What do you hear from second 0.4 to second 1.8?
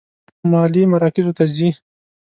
مالي مراکزو ته ځي.